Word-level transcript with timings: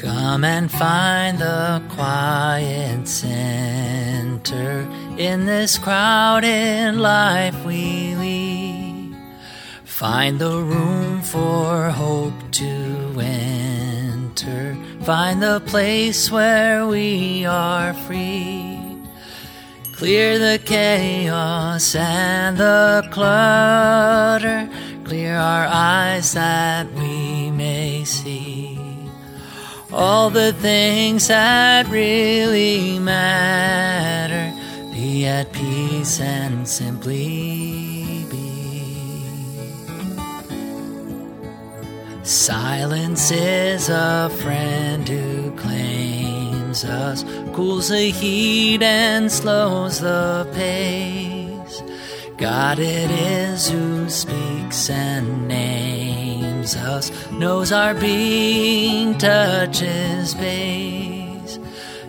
Come 0.00 0.44
and 0.44 0.70
find 0.70 1.40
the 1.40 1.82
quiet 1.88 3.08
center 3.08 4.86
in 5.18 5.44
this 5.44 5.76
crowded 5.76 6.94
life 6.94 7.64
we 7.64 8.14
lead. 8.14 9.16
Find 9.82 10.38
the 10.38 10.62
room 10.62 11.20
for 11.22 11.90
hope 11.90 12.52
to 12.52 13.16
enter. 13.18 14.76
Find 15.02 15.42
the 15.42 15.60
place 15.66 16.30
where 16.30 16.86
we 16.86 17.44
are 17.44 17.92
free. 17.92 18.78
Clear 19.96 20.38
the 20.38 20.60
chaos 20.64 21.96
and 21.96 22.56
the 22.56 23.04
clutter. 23.10 24.70
Clear 25.02 25.34
our 25.34 25.66
eyes 25.66 26.34
that 26.34 26.86
we 26.92 27.50
may 27.50 28.04
see 28.04 28.57
all 29.92 30.30
the 30.30 30.52
things 30.54 31.28
that 31.28 31.88
really 31.88 32.98
matter. 32.98 34.52
Be 34.92 35.26
at 35.26 35.52
peace 35.52 36.20
and 36.20 36.68
simply 36.68 38.24
be. 38.30 38.48
Silence 42.22 43.30
is 43.30 43.88
a 43.88 44.30
friend 44.42 45.08
who 45.08 45.50
claims 45.56 46.84
us, 46.84 47.24
cools 47.54 47.88
the 47.88 48.10
heat 48.10 48.82
and 48.82 49.32
slows 49.32 50.00
the 50.00 50.46
pace. 50.52 51.82
God 52.36 52.78
it 52.78 53.10
is 53.10 53.68
who 53.70 54.08
speaks 54.10 54.90
and 54.90 55.48
names 55.48 55.67
us, 56.76 57.10
knows 57.30 57.72
our 57.72 57.94
being, 57.94 59.16
touches 59.18 60.34
base, 60.34 61.58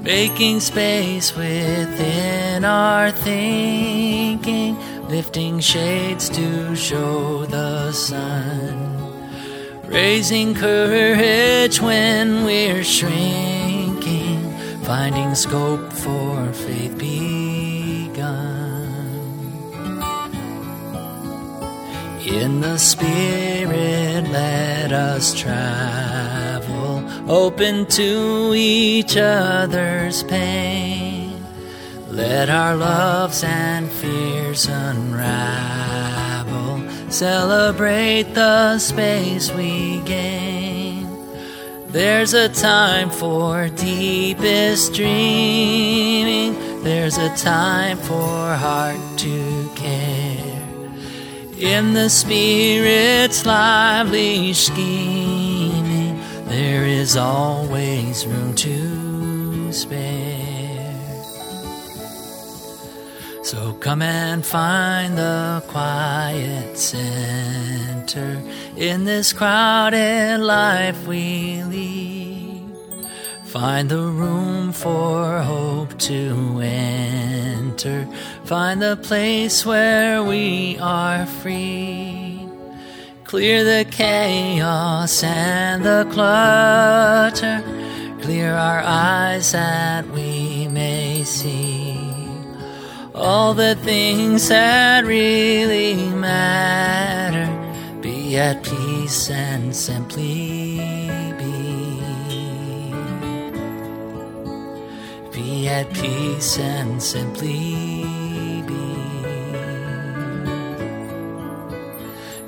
making 0.00 0.60
space 0.60 1.34
within 1.36 2.64
our 2.64 3.10
thinking, 3.10 4.76
lifting 5.08 5.60
shades 5.60 6.28
to 6.30 6.74
show 6.76 7.46
the 7.46 7.92
sun, 7.92 9.12
raising 9.84 10.54
courage 10.54 11.80
when 11.80 12.44
we're 12.44 12.84
shrinking, 12.84 14.40
finding 14.84 15.34
scope 15.34 15.92
for 15.92 16.52
faith 16.52 16.98
In 22.26 22.60
the 22.60 22.78
Spirit, 22.78 24.28
let 24.30 24.92
us 24.92 25.34
travel, 25.34 27.02
open 27.28 27.84
to 27.86 28.52
each 28.54 29.16
other's 29.16 30.22
pain. 30.22 31.44
Let 32.08 32.48
our 32.48 32.76
loves 32.76 33.42
and 33.42 33.90
fears 33.90 34.66
unravel, 34.66 35.90
celebrate 37.10 38.34
the 38.34 38.78
space 38.78 39.50
we 39.50 40.00
gain. 40.02 41.08
There's 41.88 42.34
a 42.34 42.48
time 42.48 43.10
for 43.10 43.68
deepest 43.68 44.94
dreaming, 44.94 46.54
there's 46.84 47.18
a 47.18 47.34
time 47.36 47.98
for 47.98 48.54
heart 48.54 49.18
to 49.18 49.68
care 49.74 50.11
in 51.62 51.92
the 51.92 52.10
Spirit's 52.10 53.46
lively 53.46 54.52
scheming, 54.52 56.20
there 56.46 56.84
is 56.84 57.16
always 57.16 58.26
room 58.26 58.52
to 58.56 59.72
spare. 59.72 60.42
So 63.44 63.74
come 63.74 64.02
and 64.02 64.44
find 64.44 65.16
the 65.16 65.62
quiet 65.68 66.76
center 66.76 68.42
in 68.76 69.04
this 69.04 69.32
crowded 69.32 70.38
life 70.38 71.06
we 71.06 71.62
lead. 71.62 72.76
Find 73.44 73.88
the 73.88 74.00
room 74.02 74.72
for 74.72 75.38
hope 75.40 75.96
to 76.00 76.58
enter. 77.84 78.08
Find 78.44 78.80
the 78.80 78.96
place 78.96 79.64
where 79.64 80.22
we 80.22 80.78
are 80.78 81.26
free. 81.26 82.48
Clear 83.24 83.64
the 83.64 83.88
chaos 83.90 85.22
and 85.22 85.84
the 85.84 86.06
clutter. 86.12 87.62
Clear 88.22 88.54
our 88.54 88.80
eyes 88.80 89.52
that 89.52 90.06
we 90.08 90.68
may 90.68 91.24
see 91.24 91.98
all 93.14 93.54
the 93.54 93.74
things 93.76 94.48
that 94.48 95.04
really 95.04 95.96
matter. 96.10 97.48
Be 98.00 98.36
at 98.36 98.62
peace 98.62 99.30
and 99.30 99.74
simply 99.74 101.21
be 105.32 105.66
at 105.66 105.90
peace 105.94 106.58
and 106.58 107.02
simply 107.02 108.62
be. 108.66 108.94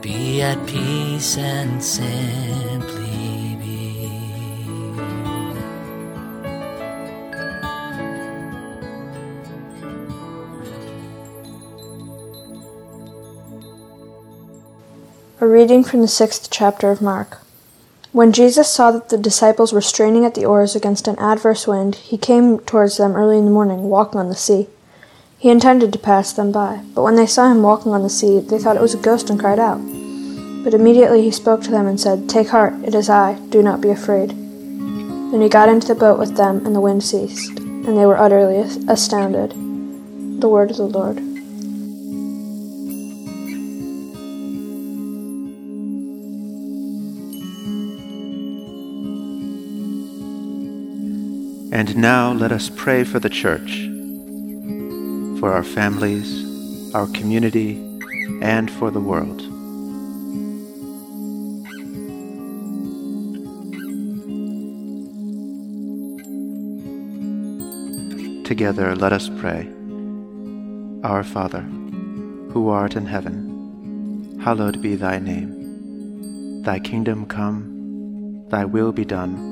Be 0.00 0.42
at 0.42 0.66
peace 0.66 1.38
and 1.38 1.82
simply 1.82 3.56
be. 3.60 4.10
A 15.40 15.46
reading 15.46 15.84
from 15.84 16.00
the 16.02 16.08
sixth 16.08 16.48
chapter 16.50 16.90
of 16.90 17.00
Mark. 17.00 17.42
When 18.12 18.32
Jesus 18.32 18.68
saw 18.68 18.90
that 18.90 19.08
the 19.08 19.16
disciples 19.16 19.72
were 19.72 19.80
straining 19.80 20.26
at 20.26 20.34
the 20.34 20.44
oars 20.44 20.76
against 20.76 21.08
an 21.08 21.18
adverse 21.18 21.66
wind, 21.66 21.94
he 21.94 22.18
came 22.18 22.58
towards 22.58 22.98
them 22.98 23.16
early 23.16 23.38
in 23.38 23.46
the 23.46 23.50
morning, 23.50 23.84
walking 23.84 24.20
on 24.20 24.28
the 24.28 24.34
sea. 24.34 24.68
He 25.38 25.48
intended 25.48 25.94
to 25.94 25.98
pass 25.98 26.30
them 26.30 26.52
by, 26.52 26.82
but 26.94 27.04
when 27.04 27.16
they 27.16 27.24
saw 27.24 27.50
him 27.50 27.62
walking 27.62 27.92
on 27.92 28.02
the 28.02 28.10
sea, 28.10 28.38
they 28.38 28.58
thought 28.58 28.76
it 28.76 28.82
was 28.82 28.92
a 28.92 28.98
ghost 28.98 29.30
and 29.30 29.40
cried 29.40 29.58
out. 29.58 29.80
But 30.62 30.74
immediately 30.74 31.22
he 31.22 31.30
spoke 31.30 31.62
to 31.62 31.70
them 31.70 31.86
and 31.86 31.98
said, 31.98 32.28
Take 32.28 32.48
heart, 32.48 32.74
it 32.84 32.94
is 32.94 33.08
I, 33.08 33.38
do 33.48 33.62
not 33.62 33.80
be 33.80 33.88
afraid. 33.88 34.28
Then 34.28 35.40
he 35.40 35.48
got 35.48 35.70
into 35.70 35.88
the 35.88 35.94
boat 35.94 36.18
with 36.18 36.36
them, 36.36 36.66
and 36.66 36.76
the 36.76 36.82
wind 36.82 37.02
ceased, 37.02 37.58
and 37.60 37.96
they 37.96 38.04
were 38.04 38.18
utterly 38.18 38.58
astounded. 38.88 39.52
The 40.42 40.48
word 40.50 40.70
of 40.70 40.76
the 40.76 40.84
Lord. 40.84 41.31
And 51.82 51.96
now 51.96 52.30
let 52.30 52.52
us 52.52 52.70
pray 52.70 53.02
for 53.02 53.18
the 53.18 53.28
church, 53.28 53.88
for 55.40 55.52
our 55.52 55.64
families, 55.64 56.94
our 56.94 57.08
community, 57.08 57.72
and 58.40 58.70
for 58.70 58.92
the 58.92 59.00
world. 59.00 59.40
Together 68.46 68.94
let 68.94 69.12
us 69.12 69.28
pray. 69.40 69.68
Our 71.02 71.24
Father, 71.24 71.62
who 72.52 72.68
art 72.68 72.94
in 72.94 73.06
heaven, 73.06 74.38
hallowed 74.40 74.80
be 74.80 74.94
thy 74.94 75.18
name. 75.18 76.62
Thy 76.62 76.78
kingdom 76.78 77.26
come, 77.26 78.46
thy 78.50 78.66
will 78.66 78.92
be 78.92 79.04
done 79.04 79.51